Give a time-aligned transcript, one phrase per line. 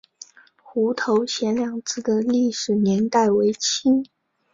[0.63, 4.03] 湖头贤良祠的历史年代为清。